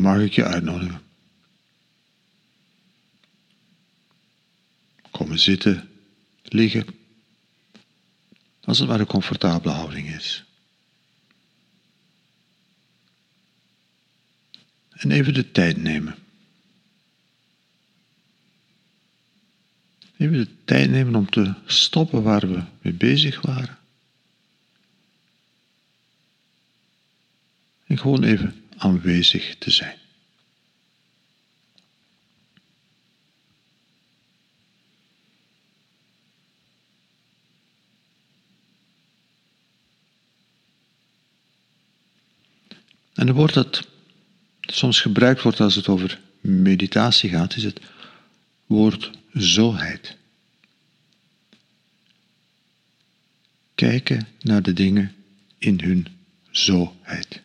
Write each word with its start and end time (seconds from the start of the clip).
mag 0.00 0.20
ik 0.20 0.32
je 0.32 0.44
uitnodigen. 0.44 1.02
Komen 5.10 5.38
zitten, 5.38 5.88
liggen, 6.42 6.86
als 8.64 8.78
het 8.78 8.88
maar 8.88 9.00
een 9.00 9.06
comfortabele 9.06 9.74
houding 9.74 10.08
is. 10.08 10.44
En 14.90 15.10
even 15.10 15.34
de 15.34 15.50
tijd 15.50 15.76
nemen. 15.76 16.14
Even 20.16 20.36
de 20.36 20.48
tijd 20.64 20.90
nemen 20.90 21.14
om 21.14 21.30
te 21.30 21.54
stoppen 21.66 22.22
waar 22.22 22.48
we 22.48 22.62
mee 22.82 22.92
bezig 22.92 23.40
waren. 23.40 23.78
En 27.86 27.98
gewoon 27.98 28.22
even 28.22 28.64
aanwezig 28.80 29.56
te 29.58 29.70
zijn. 29.70 29.98
En 43.14 43.26
het 43.26 43.36
woord 43.36 43.54
dat 43.54 43.86
soms 44.60 45.00
gebruikt 45.00 45.42
wordt 45.42 45.60
als 45.60 45.74
het 45.74 45.88
over 45.88 46.20
meditatie 46.40 47.30
gaat, 47.30 47.56
is 47.56 47.64
het 47.64 47.80
woord 48.66 49.10
zoheid. 49.32 50.16
Kijken 53.74 54.28
naar 54.40 54.62
de 54.62 54.72
dingen 54.72 55.14
in 55.58 55.80
hun 55.80 56.06
zoheid. 56.50 57.42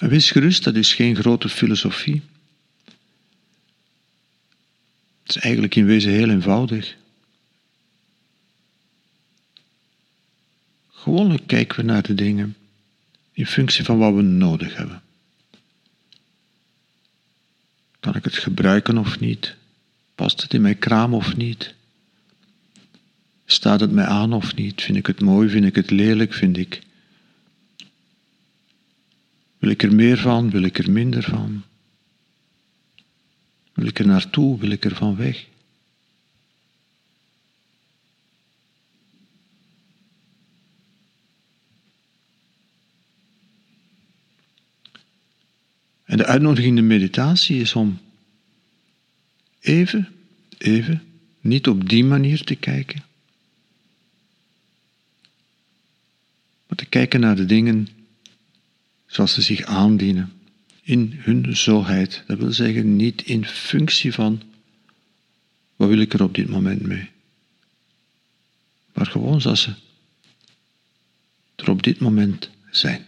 En 0.00 0.08
wees 0.08 0.30
gerust, 0.30 0.64
dat 0.64 0.74
is 0.74 0.94
geen 0.94 1.16
grote 1.16 1.48
filosofie. 1.48 2.22
Het 5.22 5.36
is 5.36 5.36
eigenlijk 5.36 5.74
in 5.74 5.84
wezen 5.84 6.12
heel 6.12 6.28
eenvoudig. 6.28 6.96
Gewoonlijk 10.90 11.46
kijken 11.46 11.76
we 11.76 11.82
naar 11.82 12.02
de 12.02 12.14
dingen 12.14 12.56
in 13.32 13.46
functie 13.46 13.84
van 13.84 13.98
wat 13.98 14.14
we 14.14 14.22
nodig 14.22 14.76
hebben. 14.76 15.02
Kan 18.00 18.14
ik 18.14 18.24
het 18.24 18.36
gebruiken 18.38 18.98
of 18.98 19.20
niet? 19.20 19.56
Past 20.14 20.42
het 20.42 20.54
in 20.54 20.60
mijn 20.60 20.78
kraam 20.78 21.14
of 21.14 21.36
niet? 21.36 21.74
Staat 23.44 23.80
het 23.80 23.92
mij 23.92 24.06
aan 24.06 24.32
of 24.32 24.54
niet? 24.54 24.82
Vind 24.82 24.96
ik 24.96 25.06
het 25.06 25.20
mooi? 25.20 25.48
Vind 25.48 25.64
ik 25.64 25.74
het 25.74 25.90
lelijk? 25.90 26.34
Vind 26.34 26.56
ik. 26.56 26.80
Wil 29.70 29.78
ik 29.78 29.84
er 29.84 29.94
meer 29.94 30.18
van? 30.18 30.50
Wil 30.50 30.62
ik 30.62 30.78
er 30.78 30.90
minder 30.90 31.22
van? 31.22 31.62
Wil 33.72 33.86
ik 33.86 33.98
er 33.98 34.06
naartoe? 34.06 34.58
Wil 34.58 34.70
ik 34.70 34.84
er 34.84 34.94
van 34.94 35.16
weg? 35.16 35.46
En 46.04 46.16
de 46.16 46.26
uitnodiging 46.26 46.68
in 46.68 46.82
de 46.82 46.94
meditatie 46.94 47.60
is 47.60 47.74
om 47.74 48.00
even, 49.60 50.08
even, 50.58 51.02
niet 51.40 51.68
op 51.68 51.88
die 51.88 52.04
manier 52.04 52.44
te 52.44 52.54
kijken, 52.54 53.04
maar 56.66 56.76
te 56.76 56.86
kijken 56.86 57.20
naar 57.20 57.36
de 57.36 57.46
dingen 57.46 57.88
zoals 59.10 59.32
ze 59.32 59.42
zich 59.42 59.62
aandienen 59.62 60.32
in 60.82 61.14
hun 61.16 61.56
zoheid. 61.56 62.22
Dat 62.26 62.38
wil 62.38 62.52
zeggen 62.52 62.96
niet 62.96 63.22
in 63.22 63.46
functie 63.46 64.12
van 64.12 64.42
wat 65.76 65.88
wil 65.88 65.98
ik 65.98 66.12
er 66.12 66.22
op 66.22 66.34
dit 66.34 66.48
moment 66.48 66.82
mee, 66.82 67.10
maar 68.92 69.06
gewoon 69.06 69.40
zoals 69.40 69.62
ze 69.62 69.74
er 71.56 71.70
op 71.70 71.82
dit 71.82 71.98
moment 71.98 72.50
zijn. 72.70 73.06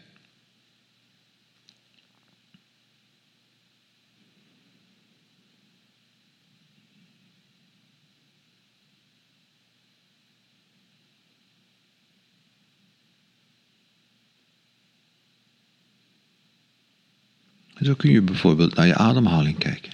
Zo 17.82 17.94
kun 17.94 18.10
je 18.10 18.22
bijvoorbeeld 18.22 18.74
naar 18.74 18.86
je 18.86 18.94
ademhaling 18.94 19.58
kijken. 19.58 19.92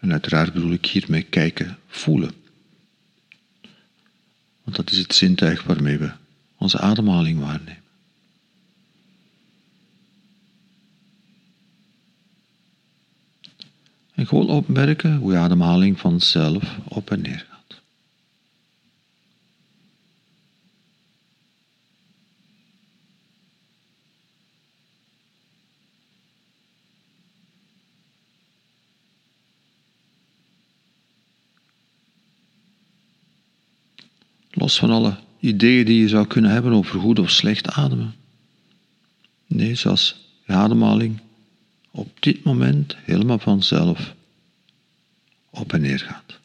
En 0.00 0.12
uiteraard 0.12 0.52
bedoel 0.52 0.72
ik 0.72 0.86
hiermee 0.86 1.22
kijken, 1.22 1.78
voelen. 1.86 2.34
Want 4.62 4.76
dat 4.76 4.90
is 4.90 4.98
het 4.98 5.14
zintuig 5.14 5.62
waarmee 5.62 5.98
we 5.98 6.12
onze 6.56 6.78
ademhaling 6.78 7.40
waarnemen. 7.40 7.82
En 14.14 14.26
gewoon 14.26 14.48
opmerken 14.48 15.16
hoe 15.16 15.32
je 15.32 15.38
ademhaling 15.38 15.98
vanzelf 15.98 16.78
op 16.84 17.10
en 17.10 17.20
neer 17.20 17.49
Van 34.76 34.90
alle 34.90 35.16
ideeën 35.40 35.84
die 35.84 36.00
je 36.00 36.08
zou 36.08 36.26
kunnen 36.26 36.50
hebben 36.50 36.72
over 36.72 37.00
goed 37.00 37.18
of 37.18 37.30
slecht 37.30 37.68
ademen. 37.68 38.14
Nee, 39.46 39.74
zoals 39.74 40.16
ademhaling 40.46 41.20
op 41.90 42.22
dit 42.22 42.44
moment 42.44 42.96
helemaal 43.04 43.38
vanzelf 43.38 44.14
op 45.50 45.72
en 45.72 45.80
neer 45.80 45.98
gaat. 45.98 46.39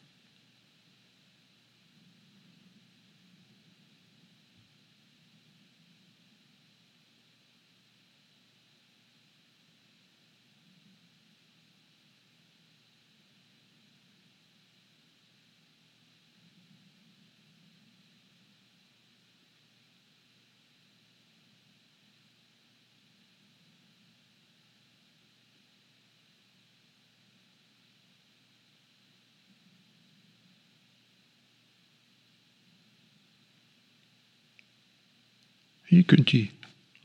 Je 35.88 36.02
kunt 36.02 36.30
die 36.30 36.50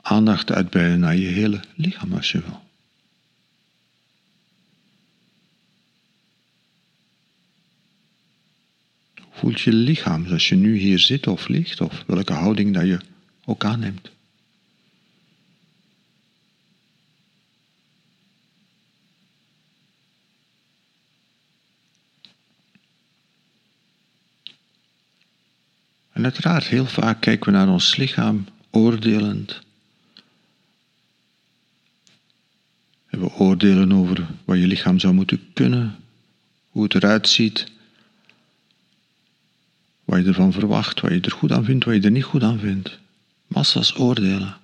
aandacht 0.00 0.52
uitbreiden 0.52 1.00
naar 1.00 1.16
je 1.16 1.26
hele 1.26 1.60
lichaam 1.74 2.12
als 2.12 2.32
je 2.32 2.40
wil. 2.40 2.62
Voelt 9.30 9.60
je 9.60 9.72
lichaam 9.72 10.26
als 10.26 10.48
je 10.48 10.54
nu 10.54 10.76
hier 10.76 10.98
zit 10.98 11.26
of 11.26 11.48
ligt 11.48 11.80
of 11.80 12.04
welke 12.06 12.32
houding 12.32 12.74
dat 12.74 12.86
je 12.86 13.00
ook 13.44 13.64
aanneemt. 13.64 14.10
En 26.12 26.24
uiteraard, 26.24 26.64
heel 26.64 26.86
vaak 26.86 27.20
kijken 27.20 27.52
we 27.52 27.58
naar 27.58 27.68
ons 27.68 27.96
lichaam 27.96 28.44
oordelend. 28.72 29.60
En 33.06 33.20
we 33.20 33.30
oordelen 33.30 33.92
over 33.92 34.26
wat 34.44 34.58
je 34.58 34.66
lichaam 34.66 34.98
zou 34.98 35.14
moeten 35.14 35.40
kunnen, 35.52 35.96
hoe 36.70 36.82
het 36.82 36.94
eruit 36.94 37.28
ziet, 37.28 37.66
wat 40.04 40.22
je 40.22 40.28
ervan 40.28 40.52
verwacht, 40.52 41.00
wat 41.00 41.10
je 41.10 41.20
er 41.20 41.30
goed 41.30 41.52
aan 41.52 41.64
vindt, 41.64 41.84
wat 41.84 41.94
je 41.94 42.00
er 42.00 42.10
niet 42.10 42.24
goed 42.24 42.42
aan 42.42 42.58
vindt. 42.58 42.98
Massa's 43.46 43.98
oordelen. 43.98 44.56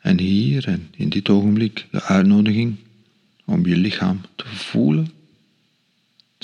En 0.00 0.18
hier 0.18 0.68
en 0.68 0.88
in 0.96 1.08
dit 1.08 1.28
ogenblik 1.28 1.86
de 1.90 2.02
uitnodiging 2.02 2.76
om 3.44 3.66
je 3.66 3.76
lichaam 3.76 4.20
te 4.36 4.46
voelen 4.46 5.13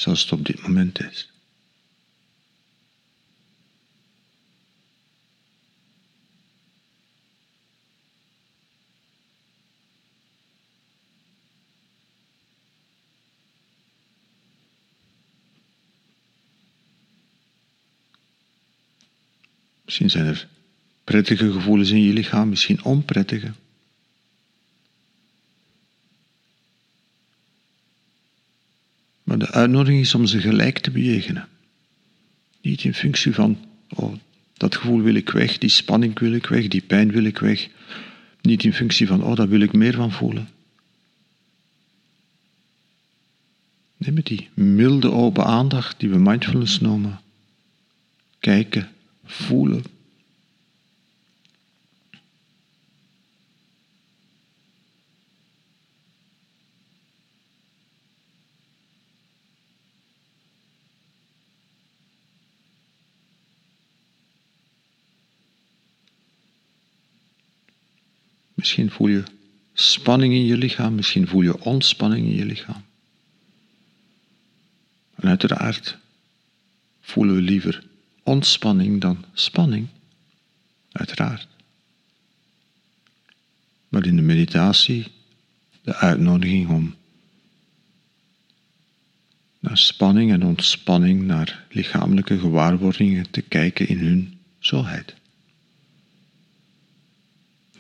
zoals 0.01 0.23
het 0.23 0.33
op 0.33 0.47
dit 0.47 0.63
moment 0.63 1.01
is. 1.01 1.31
Misschien 19.85 20.11
zijn 20.11 20.27
er 20.27 20.49
prettige 21.05 21.53
gevoelens 21.53 21.91
in 21.91 22.03
je 22.03 22.13
lichaam, 22.13 22.49
misschien 22.49 22.85
onprettige. 22.85 23.53
Maar 29.23 29.39
de 29.39 29.49
uitnodiging 29.61 30.01
is 30.01 30.15
om 30.15 30.27
ze 30.27 30.41
gelijk 30.41 30.79
te 30.79 30.91
bejegenen. 30.91 31.49
Niet 32.63 32.85
in 32.85 32.95
functie 32.95 33.35
van, 33.35 33.59
oh, 33.89 34.15
dat 34.53 34.77
gevoel 34.77 35.01
wil 35.03 35.15
ik 35.15 35.31
weg, 35.31 35.59
die 35.59 35.71
spanning 35.71 36.19
wil 36.19 36.33
ik 36.33 36.47
weg, 36.47 36.69
die 36.69 36.83
pijn 36.83 37.13
wil 37.13 37.25
ik 37.25 37.39
weg. 37.39 37.69
Niet 38.41 38.65
in 38.65 38.73
functie 38.73 39.07
van, 39.07 39.23
oh, 39.23 39.37
daar 39.37 39.49
wil 39.49 39.61
ik 39.61 39.73
meer 39.73 39.95
van 39.95 40.13
voelen. 40.13 40.49
Nee, 43.97 44.13
met 44.13 44.27
die 44.27 44.49
milde 44.55 45.11
open 45.11 45.45
aandacht 45.45 46.01
die 46.01 46.09
we 46.09 46.19
mindfulness 46.19 46.81
noemen. 46.81 47.21
Kijken, 48.39 48.89
voelen. 49.25 49.83
Misschien 68.61 68.91
voel 68.91 69.09
je 69.09 69.23
spanning 69.73 70.35
in 70.35 70.45
je 70.45 70.57
lichaam, 70.57 70.95
misschien 70.95 71.29
voel 71.29 71.43
je 71.43 71.61
ontspanning 71.61 72.27
in 72.27 72.35
je 72.35 72.45
lichaam. 72.45 72.85
En 75.15 75.29
uiteraard 75.29 75.99
voelen 77.01 77.35
we 77.35 77.41
liever 77.41 77.83
ontspanning 78.23 79.01
dan 79.01 79.25
spanning, 79.33 79.87
uiteraard. 80.93 81.49
Maar 83.89 84.07
in 84.07 84.17
de 84.17 84.23
meditatie 84.23 85.07
de 85.83 85.95
uitnodiging 85.95 86.69
om 86.69 86.95
naar 89.59 89.79
spanning 89.79 90.33
en 90.33 90.45
ontspanning, 90.45 91.23
naar 91.23 91.65
lichamelijke 91.71 92.39
gewaarwordingen 92.39 93.31
te 93.31 93.41
kijken 93.43 93.89
in 93.89 93.99
hun 93.99 94.39
zoheid. 94.59 95.20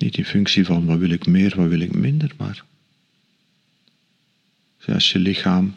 Niet 0.00 0.16
in 0.16 0.24
functie 0.24 0.64
van 0.64 0.86
wat 0.86 0.98
wil 0.98 1.10
ik 1.10 1.26
meer, 1.26 1.56
wat 1.56 1.68
wil 1.68 1.80
ik 1.80 1.94
minder, 1.94 2.34
maar 2.36 2.64
zoals 4.78 5.12
je 5.12 5.18
lichaam 5.18 5.76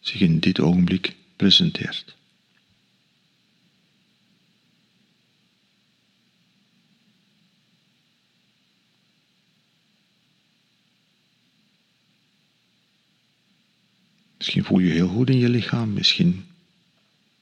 zich 0.00 0.20
in 0.20 0.38
dit 0.38 0.60
ogenblik 0.60 1.16
presenteert. 1.36 2.16
Misschien 14.36 14.64
voel 14.64 14.78
je 14.78 14.92
heel 14.92 15.08
goed 15.08 15.30
in 15.30 15.38
je 15.38 15.48
lichaam, 15.48 15.92
misschien 15.92 16.44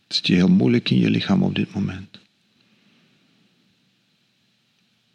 zit 0.09 0.26
je 0.26 0.35
heel 0.35 0.49
moeilijk 0.49 0.91
in 0.91 0.99
je 0.99 1.11
lichaam 1.11 1.43
op 1.43 1.55
dit 1.55 1.75
moment. 1.75 2.27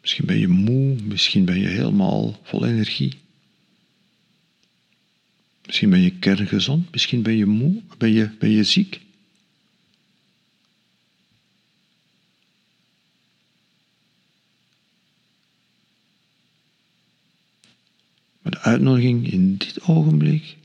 Misschien 0.04 0.26
ben 0.26 0.38
je 0.38 0.48
moe, 0.48 1.02
misschien 1.02 1.44
ben 1.44 1.60
je 1.60 1.66
helemaal 1.66 2.40
vol 2.42 2.66
energie. 2.66 3.18
Misschien 5.66 5.90
ben 5.90 6.00
je 6.00 6.10
kerngezond, 6.10 6.90
misschien 6.90 7.22
ben 7.22 7.36
je 7.36 7.46
moe, 7.46 7.82
ben 7.98 8.12
je, 8.12 8.30
ben 8.38 8.50
je 8.50 8.64
ziek. 8.64 9.00
Maar 18.42 18.52
de 18.52 18.60
uitnodiging 18.60 19.32
in 19.32 19.56
dit 19.56 19.82
ogenblik 19.82 20.56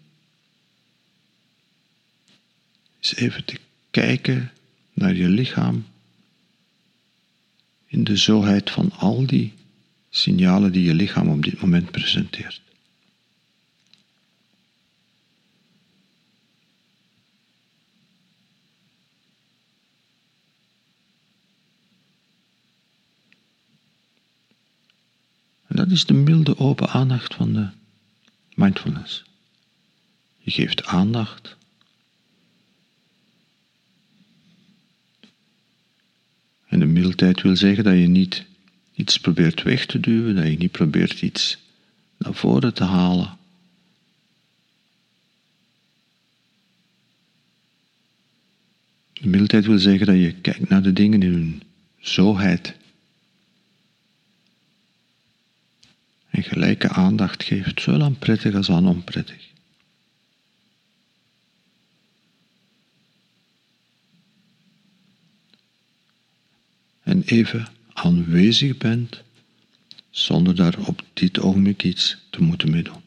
is 2.99 3.15
even 3.15 3.45
te 3.45 3.57
kijken 3.91 4.51
naar 4.93 5.15
je 5.15 5.27
lichaam 5.29 5.85
in 7.89 8.03
de 8.03 8.15
zoheid 8.15 8.69
van 8.69 8.91
al 8.91 9.25
die 9.25 9.53
signalen 10.09 10.71
die 10.71 10.83
je 10.83 10.93
lichaam 10.93 11.29
op 11.29 11.43
dit 11.43 11.61
moment 11.61 11.91
presenteert. 11.91 12.61
En 25.67 25.75
dat 25.75 25.91
is 25.91 26.05
de 26.05 26.13
milde 26.13 26.57
open 26.57 26.89
aandacht 26.89 27.35
van 27.35 27.53
de 27.53 27.67
mindfulness. 28.55 29.23
Je 30.37 30.51
geeft 30.51 30.85
aandacht 30.85 31.57
En 36.69 36.78
de 36.78 36.78
mildheid 36.89 37.41
wil 37.41 37.55
zeggen 37.55 37.83
dat 37.83 37.93
je 37.93 38.07
niet 38.07 38.45
iets 38.93 39.19
probeert 39.19 39.63
weg 39.63 39.85
te 39.85 39.99
duwen, 39.99 40.35
dat 40.35 40.47
je 40.47 40.57
niet 40.57 40.71
probeert 40.71 41.21
iets 41.21 41.57
naar 42.17 42.33
voren 42.33 42.73
te 42.73 42.83
halen. 42.83 43.37
Mildheid 49.21 49.65
wil 49.65 49.79
zeggen 49.79 50.05
dat 50.05 50.15
je 50.15 50.33
kijkt 50.33 50.69
naar 50.69 50.81
de 50.81 50.93
dingen 50.93 51.21
in 51.21 51.33
hun 51.33 51.61
zoheid. 51.99 52.75
En 56.29 56.43
gelijke 56.43 56.89
aandacht 56.89 57.43
geeft, 57.43 57.81
zowel 57.81 58.03
aan 58.03 58.17
prettig 58.17 58.55
als 58.55 58.69
aan 58.69 58.87
onprettig. 58.87 59.48
En 67.09 67.23
even 67.25 67.67
aanwezig 67.93 68.77
bent, 68.77 69.23
zonder 70.09 70.55
daar 70.55 70.77
op 70.87 71.03
dit 71.13 71.39
ogenblik 71.39 71.83
iets 71.83 72.17
te 72.29 72.43
moeten 72.43 72.71
mee 72.71 72.83
doen. 72.83 73.01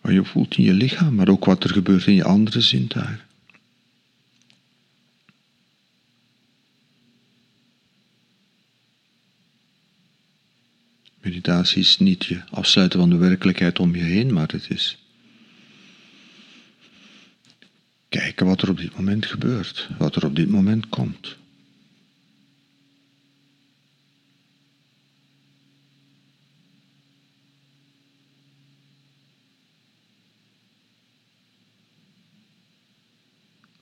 Wat 0.00 0.12
je 0.12 0.24
voelt 0.24 0.56
in 0.56 0.64
je 0.64 0.72
lichaam, 0.72 1.14
maar 1.14 1.28
ook 1.28 1.44
wat 1.44 1.64
er 1.64 1.70
gebeurt 1.70 2.06
in 2.06 2.14
je 2.14 2.24
andere 2.24 2.60
zintuigen. 2.60 3.31
Meditatie 11.22 11.80
is 11.80 11.98
niet 11.98 12.24
je 12.24 12.40
afsluiten 12.50 12.98
van 12.98 13.10
de 13.10 13.16
werkelijkheid 13.16 13.78
om 13.78 13.94
je 13.94 14.02
heen, 14.02 14.32
maar 14.32 14.48
het 14.52 14.70
is 14.70 14.98
kijken 18.08 18.46
wat 18.46 18.62
er 18.62 18.70
op 18.70 18.78
dit 18.78 18.96
moment 18.96 19.26
gebeurt, 19.26 19.88
wat 19.98 20.16
er 20.16 20.24
op 20.24 20.36
dit 20.36 20.48
moment 20.48 20.88
komt. 20.88 21.36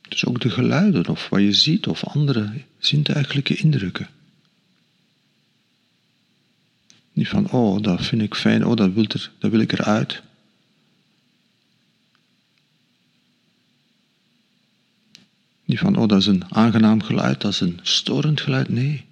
Dus 0.08 0.26
ook 0.26 0.40
de 0.40 0.50
geluiden 0.50 1.08
of 1.08 1.28
wat 1.28 1.40
je 1.40 1.52
ziet 1.52 1.86
of 1.86 2.04
andere 2.04 2.52
zintuigelijke 2.78 3.54
indrukken. 3.54 4.08
Niet 7.12 7.28
van, 7.28 7.50
oh, 7.50 7.82
dat 7.82 8.06
vind 8.06 8.22
ik 8.22 8.34
fijn, 8.34 8.66
oh, 8.66 8.76
dat 8.76 8.92
wil, 8.92 9.04
er, 9.04 9.30
dat 9.38 9.50
wil 9.50 9.60
ik 9.60 9.72
eruit. 9.72 10.22
Niet 15.64 15.78
van, 15.78 15.96
oh, 15.96 16.08
dat 16.08 16.18
is 16.18 16.26
een 16.26 16.54
aangenaam 16.54 17.02
geluid, 17.02 17.40
dat 17.40 17.52
is 17.52 17.60
een 17.60 17.78
storend 17.82 18.40
geluid. 18.40 18.68
Nee. 18.68 19.08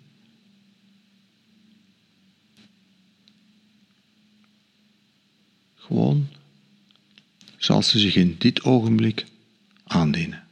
gewoon 5.88 6.28
zoals 7.57 7.88
ze 7.88 7.99
zich 7.99 8.14
in 8.14 8.37
dit 8.38 8.62
ogenblik 8.62 9.26
aandienen. 9.85 10.48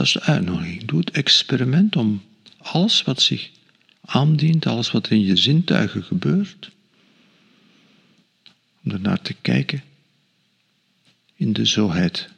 Dat 0.00 0.08
is 0.08 0.14
de 0.14 0.22
uitnodiging. 0.22 0.84
Doe 0.84 0.98
het 0.98 1.10
experiment 1.10 1.96
om 1.96 2.22
alles 2.58 3.02
wat 3.02 3.22
zich 3.22 3.50
aandient, 4.00 4.66
alles 4.66 4.90
wat 4.90 5.10
in 5.10 5.20
je 5.20 5.36
zintuigen 5.36 6.04
gebeurt, 6.04 6.70
om 8.84 8.90
ernaar 8.90 9.22
te 9.22 9.34
kijken 9.42 9.82
in 11.34 11.52
de 11.52 11.64
zoheid, 11.64 12.28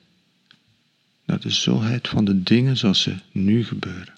naar 1.24 1.40
de 1.40 1.50
zoheid 1.50 2.08
van 2.08 2.24
de 2.24 2.42
dingen 2.42 2.76
zoals 2.76 3.02
ze 3.02 3.16
nu 3.32 3.64
gebeuren. 3.64 4.14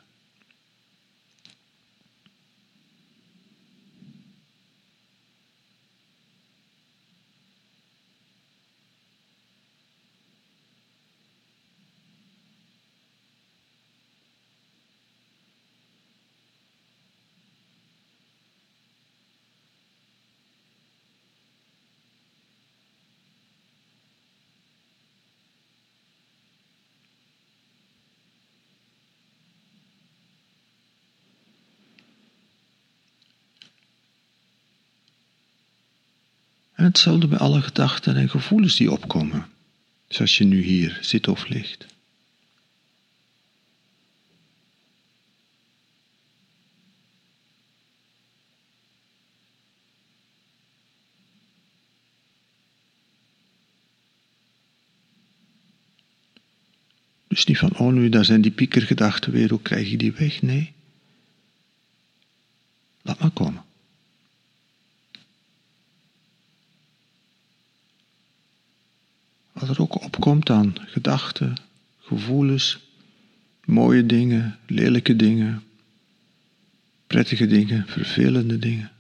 Hetzelfde 36.85 37.27
bij 37.27 37.39
alle 37.39 37.63
gedachten 37.63 38.17
en 38.17 38.29
gevoelens 38.31 38.77
die 38.77 38.93
opkomen, 38.93 39.47
zoals 40.09 40.39
je 40.39 40.45
nu 40.45 40.63
hier 40.63 40.99
zit 41.01 41.29
of 41.29 41.49
ligt. 41.49 41.87
Dus 57.29 57.45
niet 57.45 57.59
van, 57.59 57.77
oh 57.77 57.93
nu, 57.93 58.09
daar 58.09 58.25
zijn 58.25 58.41
die 58.41 58.51
piekergedachten 58.51 59.33
weer, 59.33 59.51
hoe 59.51 59.63
krijg 59.63 59.91
je 59.91 59.97
die 59.97 60.13
weg? 60.13 60.43
Nee. 60.43 60.73
Laat 63.03 63.19
maar 63.19 63.31
komen. 63.31 63.65
Wat 69.67 69.77
er 69.77 69.83
ook 69.83 70.03
opkomt 70.03 70.51
aan 70.51 70.75
gedachten, 70.79 71.55
gevoelens, 72.01 72.79
mooie 73.65 74.07
dingen, 74.07 74.59
lelijke 74.67 75.17
dingen, 75.17 75.63
prettige 77.07 77.47
dingen, 77.47 77.87
vervelende 77.87 78.59
dingen. 78.59 78.93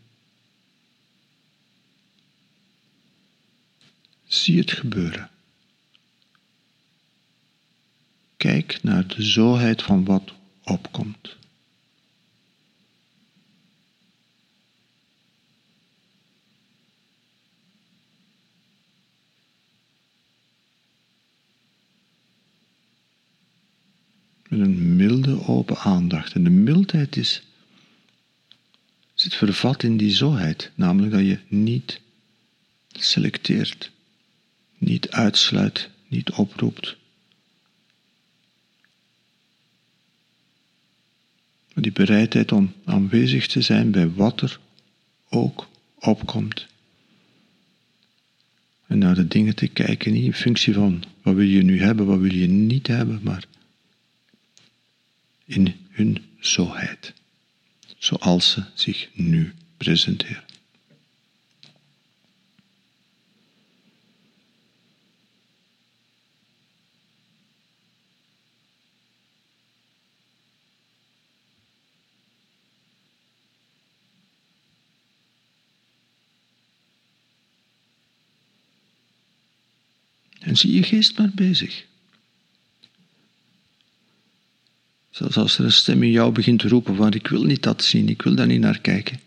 Zie 4.26 4.59
het 4.59 4.73
gebeuren. 4.73 5.30
Kijk 8.37 8.78
naar 8.83 9.06
de 9.06 9.23
zoheid 9.23 9.83
van 9.83 10.04
wat 10.04 10.33
opkomt. 10.62 11.37
Een 24.61 24.97
milde 24.97 25.47
open 25.47 25.77
aandacht. 25.77 26.33
En 26.33 26.45
de 26.45 26.51
mildheid 26.51 27.17
is, 27.17 27.43
zit 29.15 29.35
vervat 29.35 29.83
in 29.83 29.97
die 29.97 30.15
zoheid, 30.15 30.71
namelijk 30.75 31.13
dat 31.13 31.21
je 31.21 31.39
niet 31.49 32.01
selecteert, 32.93 33.91
niet 34.79 35.11
uitsluit, 35.11 35.91
niet 36.09 36.31
oproept. 36.31 36.97
Die 41.75 41.93
bereidheid 41.93 42.53
om 42.53 42.73
aanwezig 42.85 43.47
te 43.47 43.61
zijn 43.61 43.91
bij 43.91 44.11
wat 44.11 44.41
er 44.41 44.61
ook 45.29 45.69
opkomt. 45.95 46.67
En 48.87 48.99
naar 48.99 49.15
de 49.15 49.29
dingen 49.29 49.55
te 49.55 49.67
kijken, 49.67 50.13
niet 50.13 50.25
in 50.25 50.35
functie 50.35 50.75
van 50.75 51.05
wat 51.23 51.35
wil 51.35 51.47
je 51.47 51.63
nu 51.63 51.81
hebben, 51.81 52.07
wat 52.07 52.19
wil 52.19 52.35
je 52.35 52.47
niet 52.47 52.87
hebben, 52.87 53.21
maar 53.23 53.45
in 55.45 55.87
hun 55.91 56.25
zoheid, 56.41 57.13
zoals 57.99 58.53
ze 58.53 58.65
zich 58.75 59.09
nu 59.13 59.55
presenteren. 59.77 60.45
En 80.41 80.57
zie 80.57 80.75
je 80.75 80.83
geest 80.83 81.19
maar 81.19 81.31
bezig. 81.35 81.87
Zelfs 85.14 85.37
als 85.37 85.59
er 85.59 85.64
een 85.64 85.73
stem 85.73 86.02
in 86.02 86.11
jou 86.11 86.33
begint 86.33 86.59
te 86.59 86.68
roepen 86.68 86.97
van 86.97 87.12
ik 87.12 87.26
wil 87.26 87.42
niet 87.42 87.62
dat 87.62 87.85
zien, 87.85 88.09
ik 88.09 88.23
wil 88.23 88.35
daar 88.35 88.47
niet 88.47 88.61
naar 88.61 88.80
kijken. 88.80 89.21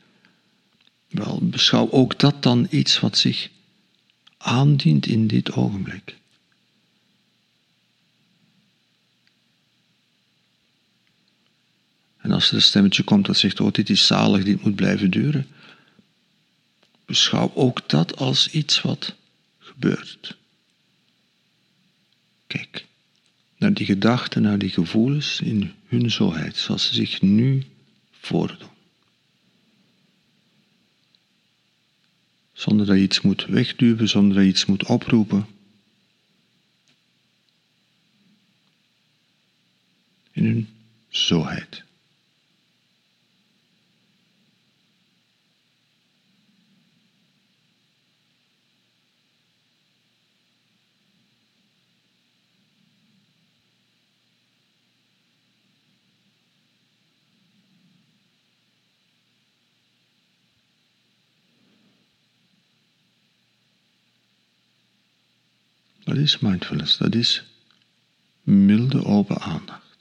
Wel, 1.08 1.40
beschouw 1.42 1.92
ook 1.92 2.20
dat 2.20 2.44
dan 2.44 2.68
iets 2.70 3.00
wat 3.00 3.18
zich 3.18 3.50
aandient 4.38 5.06
in 5.06 5.28
dit 5.28 5.52
ogenblik. 5.52 6.16
En 12.18 12.32
als 12.32 12.50
er 12.50 12.56
een 12.56 12.62
stemmetje 12.62 13.04
komt 13.04 13.26
dat 13.26 13.38
zegt, 13.38 13.60
oh 13.60 13.72
dit 13.72 13.90
is 13.90 14.06
zalig, 14.06 14.44
dit 14.44 14.64
moet 14.64 14.76
blijven 14.76 15.12
duren, 15.12 15.48
beschouw 17.06 17.52
ook 17.56 17.90
dat 17.90 18.18
als 18.18 18.50
iets 18.50 18.82
wat 18.82 19.16
gebeurt. 19.60 20.38
Kijk 22.48 22.86
naar 23.58 23.67
die 23.78 23.86
gedachten, 23.86 24.42
naar 24.42 24.58
die 24.58 24.70
gevoelens 24.70 25.42
in 25.42 25.74
hun 25.88 26.12
zoheid, 26.12 26.56
zoals 26.56 26.88
ze 26.88 26.94
zich 26.94 27.22
nu 27.22 27.64
voordoen. 28.12 28.70
Zonder 32.54 32.86
dat 32.86 32.96
je 32.96 33.02
iets 33.02 33.22
moet 33.22 33.46
wegduwen, 33.46 34.10
zonder 34.10 34.36
dat 34.36 34.44
je 34.44 34.50
iets 34.50 34.66
moet 34.66 34.86
oproepen. 34.86 35.46
In 40.32 40.46
hun 40.46 40.68
zoheid. 41.10 41.84
Dat 66.08 66.18
is 66.18 66.40
mindfulness, 66.40 66.98
dat 66.98 67.16
is 67.16 67.44
milde 68.42 69.06
open 69.06 69.40
aandacht. 69.40 69.98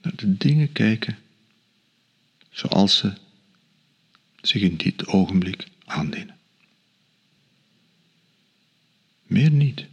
Naar 0.00 0.16
de 0.16 0.36
dingen 0.36 0.72
kijken 0.72 1.18
zoals 2.50 2.96
ze 2.96 3.12
zich 4.40 4.62
in 4.62 4.76
dit 4.76 5.06
ogenblik 5.06 5.66
aandienen. 5.84 6.38
Meer 9.22 9.50
niet. 9.50 9.86